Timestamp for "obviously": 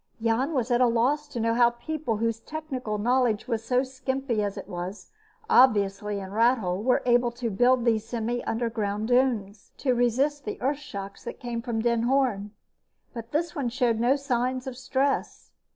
5.47-6.15